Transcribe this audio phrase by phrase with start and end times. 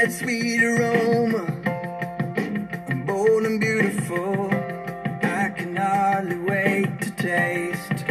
[0.00, 1.44] that sweet aroma,
[2.88, 4.46] I'm bold and beautiful.
[5.22, 8.04] I can hardly wait to taste.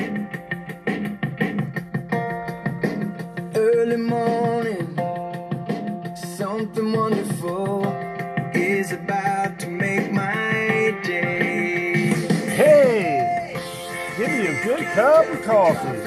[3.55, 4.96] Early morning,
[6.38, 7.88] something wonderful
[8.54, 12.14] is about to make my day.
[12.60, 13.58] Hey,
[14.16, 15.98] give me a good cup of coffee.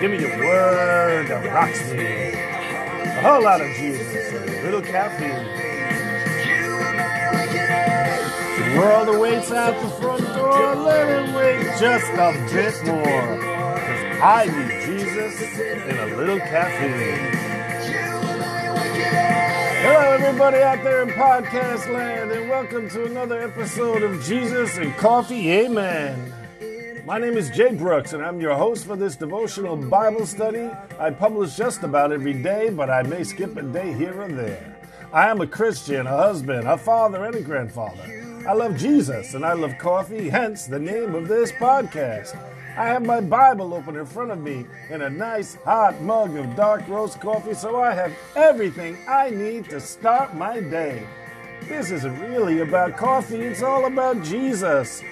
[0.00, 2.55] Give me a word rocks me.
[3.16, 5.46] A whole lot of Jesus a little caffeine.
[8.58, 10.74] The world awaits at the front door.
[10.76, 13.04] Let it wait just a bit more.
[13.04, 17.32] Cause I need Jesus and a little caffeine.
[19.80, 24.94] Hello, everybody out there in podcast land, and welcome to another episode of Jesus and
[24.98, 25.50] Coffee.
[25.52, 26.34] Amen.
[27.06, 30.68] My name is Jay Brooks, and I'm your host for this devotional Bible study.
[30.98, 34.76] I publish just about every day, but I may skip a day here or there.
[35.12, 38.02] I am a Christian, a husband, a father, and a grandfather.
[38.48, 42.36] I love Jesus, and I love coffee, hence the name of this podcast.
[42.76, 46.56] I have my Bible open in front of me and a nice hot mug of
[46.56, 51.06] dark roast coffee, so I have everything I need to start my day.
[51.68, 55.04] This isn't really about coffee, it's all about Jesus.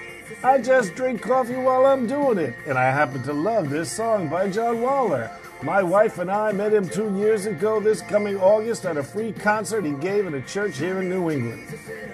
[0.43, 4.27] I just drink coffee while I'm doing it, and I happen to love this song
[4.27, 5.29] by John Waller.
[5.61, 9.31] My wife and I met him two years ago this coming August at a free
[9.31, 11.67] concert he gave at a church here in New England.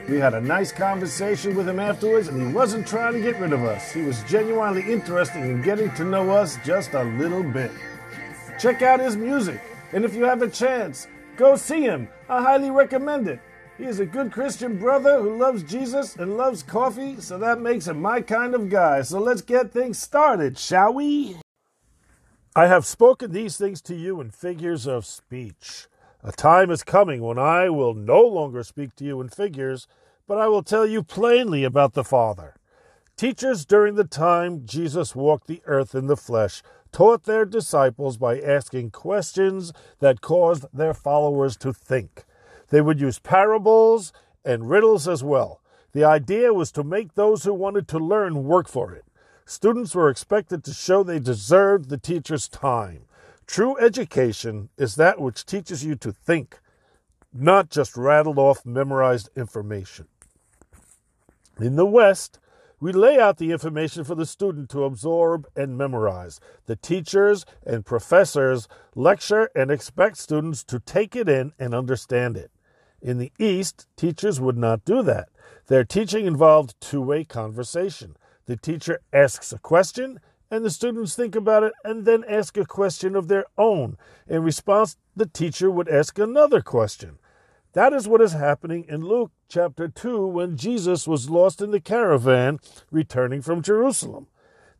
[0.07, 3.53] We had a nice conversation with him afterwards, and he wasn't trying to get rid
[3.53, 3.91] of us.
[3.91, 7.71] He was genuinely interested in getting to know us just a little bit.
[8.59, 9.61] Check out his music,
[9.93, 12.07] and if you have a chance, go see him.
[12.29, 13.39] I highly recommend it.
[13.77, 17.87] He is a good Christian brother who loves Jesus and loves coffee, so that makes
[17.87, 19.01] him my kind of guy.
[19.01, 21.37] So let's get things started, shall we?
[22.55, 25.87] I have spoken these things to you in figures of speech.
[26.23, 29.87] A time is coming when I will no longer speak to you in figures,
[30.27, 32.55] but I will tell you plainly about the Father.
[33.15, 38.39] Teachers during the time Jesus walked the earth in the flesh taught their disciples by
[38.39, 42.25] asking questions that caused their followers to think.
[42.71, 44.11] They would use parables
[44.43, 45.61] and riddles as well.
[45.93, 49.05] The idea was to make those who wanted to learn work for it.
[49.45, 53.03] Students were expected to show they deserved the teacher's time.
[53.45, 56.59] True education is that which teaches you to think,
[57.33, 60.07] not just rattle off memorized information.
[61.59, 62.39] In the West,
[62.79, 66.39] we lay out the information for the student to absorb and memorize.
[66.65, 72.51] The teachers and professors lecture and expect students to take it in and understand it.
[73.01, 75.29] In the East, teachers would not do that.
[75.67, 78.15] Their teaching involved two way conversation.
[78.45, 80.19] The teacher asks a question,
[80.49, 83.97] and the students think about it and then ask a question of their own.
[84.27, 87.17] In response, the teacher would ask another question.
[87.73, 91.79] That is what is happening in Luke chapter 2 when Jesus was lost in the
[91.79, 92.59] caravan
[92.91, 94.27] returning from Jerusalem.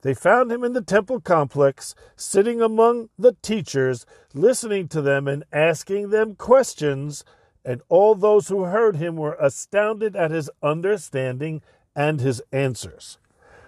[0.02, 5.46] They found him in the temple complex, sitting among the teachers, listening to them and
[5.54, 7.24] asking them questions,
[7.64, 11.62] and all those who heard him were astounded at his understanding
[11.96, 13.18] and his answers.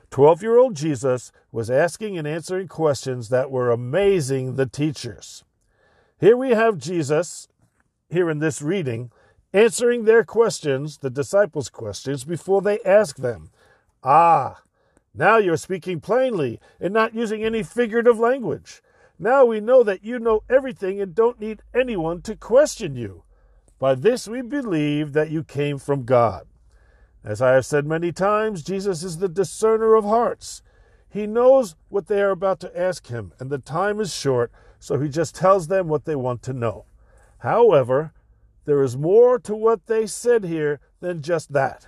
[0.10, 5.44] 12 year old Jesus was asking and answering questions that were amazing the teachers.
[6.20, 7.48] Here we have Jesus,
[8.10, 9.12] here in this reading,
[9.54, 13.50] answering their questions, the disciples' questions, before they ask them.
[14.04, 14.62] Ah,
[15.14, 18.82] now you're speaking plainly and not using any figurative language.
[19.20, 23.24] Now we know that you know everything and don't need anyone to question you.
[23.80, 26.48] By this we believe that you came from God.
[27.24, 30.62] As I have said many times, Jesus is the discerner of hearts.
[31.10, 35.00] He knows what they are about to ask him, and the time is short, so
[35.00, 36.86] he just tells them what they want to know.
[37.40, 38.14] However,
[38.66, 41.88] there is more to what they said here than just that.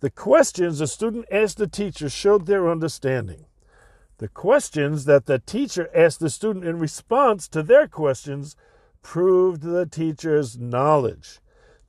[0.00, 3.46] The questions the student asked the teacher showed their understanding.
[4.18, 8.56] The questions that the teacher asked the student in response to their questions
[9.02, 11.40] proved the teacher's knowledge.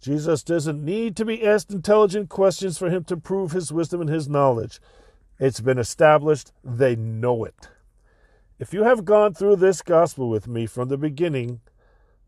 [0.02, 4.10] Jesus doesn't need to be asked intelligent questions for him to prove his wisdom and
[4.10, 4.80] his knowledge.
[5.40, 7.70] It's been established, they know it.
[8.60, 11.62] If you have gone through this gospel with me from the beginning,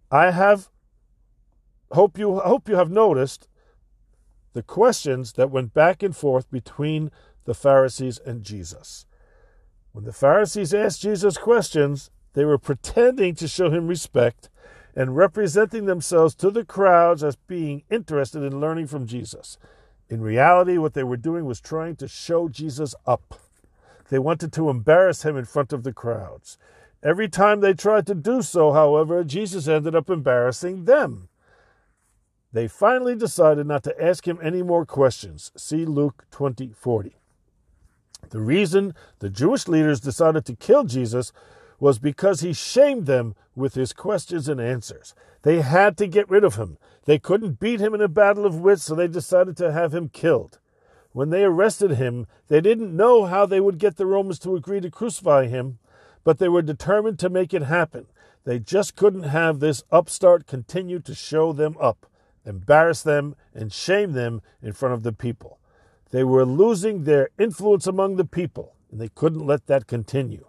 [0.10, 0.69] I have
[1.92, 3.48] hope you hope you have noticed
[4.54, 7.12] the questions that went back and forth between
[7.45, 9.06] the Pharisees and Jesus.
[9.92, 14.50] When the Pharisees asked Jesus questions, they were pretending to show him respect
[14.96, 19.58] and representing themselves to the crowds as being interested in learning from Jesus.
[20.10, 23.40] In reality, what they were doing was trying to show Jesus up.
[24.10, 26.58] They wanted to embarrass him in front of the crowds.
[27.02, 31.30] Every time they tried to do so, however, Jesus ended up embarrassing them.
[32.54, 35.52] They finally decided not to ask him any more questions.
[35.56, 37.16] See Luke 20 40.
[38.30, 41.32] The reason the Jewish leaders decided to kill Jesus
[41.81, 45.16] was because he shamed them with his questions and answers.
[45.42, 46.78] They had to get rid of him.
[47.06, 50.07] They couldn't beat him in a battle of wits, so they decided to have him
[50.07, 50.60] killed.
[51.12, 54.80] When they arrested him, they didn't know how they would get the Romans to agree
[54.80, 55.80] to crucify him,
[56.24, 58.06] but they were determined to make it happen.
[58.44, 62.06] They just couldn't have this upstart continue to show them up,
[62.45, 65.57] embarrass them, and shame them in front of the people.
[66.12, 70.45] They were losing their influence among the people, and they couldn't let that continue.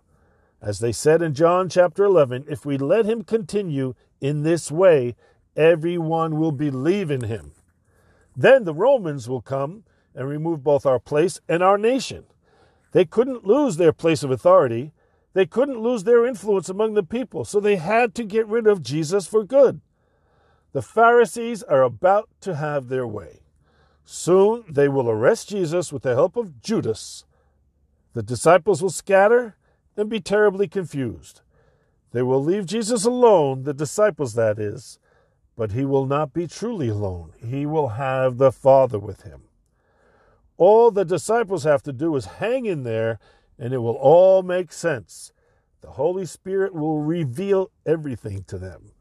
[0.62, 5.16] As they said in John chapter 11, if we let him continue in this way,
[5.56, 7.50] everyone will believe in him.
[8.36, 9.82] Then the Romans will come
[10.14, 12.24] and remove both our place and our nation.
[12.92, 14.92] They couldn't lose their place of authority.
[15.32, 18.84] They couldn't lose their influence among the people, so they had to get rid of
[18.84, 19.80] Jesus for good.
[20.72, 23.40] The Pharisees are about to have their way.
[24.04, 27.24] Soon they will arrest Jesus with the help of Judas.
[28.12, 29.56] The disciples will scatter
[29.96, 31.40] and be terribly confused.
[32.12, 34.98] They will leave Jesus alone, the disciples, that is,
[35.56, 37.32] but he will not be truly alone.
[37.38, 39.42] He will have the Father with him.
[40.56, 43.18] All the disciples have to do is hang in there,
[43.58, 45.32] and it will all make sense.
[45.80, 48.92] The Holy Spirit will reveal everything to them.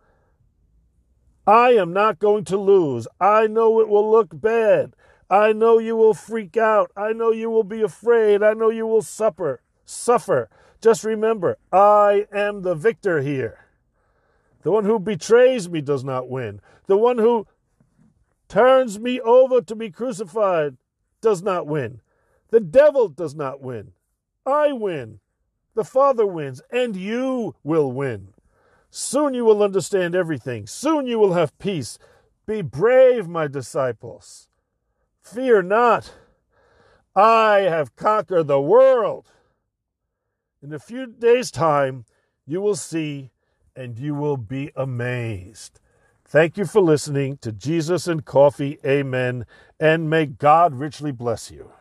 [1.45, 3.07] I am not going to lose.
[3.19, 4.95] I know it will look bad.
[5.29, 6.91] I know you will freak out.
[6.95, 8.43] I know you will be afraid.
[8.43, 9.61] I know you will suffer.
[9.91, 10.49] Suffer.
[10.81, 13.65] Just remember, I am the victor here.
[14.63, 16.61] The one who betrays me does not win.
[16.87, 17.45] The one who
[18.47, 20.77] turns me over to be crucified
[21.21, 22.01] does not win.
[22.49, 23.91] The devil does not win.
[24.45, 25.19] I win.
[25.73, 28.33] The Father wins, and you will win.
[28.89, 30.67] Soon you will understand everything.
[30.67, 31.97] Soon you will have peace.
[32.45, 34.49] Be brave, my disciples.
[35.21, 36.13] Fear not.
[37.15, 39.31] I have conquered the world.
[40.63, 42.05] In a few days' time,
[42.45, 43.31] you will see
[43.75, 45.79] and you will be amazed.
[46.23, 48.77] Thank you for listening to Jesus and Coffee.
[48.85, 49.47] Amen.
[49.79, 51.71] And may God richly bless you.